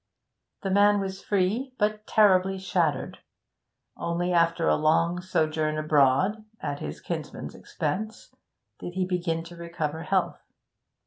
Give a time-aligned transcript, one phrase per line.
[0.63, 3.19] The man was free, but terribly shattered.
[3.95, 8.33] Only after a long sojourn abroad, at his kinsman's expense,
[8.79, 10.41] did he begin to recover health.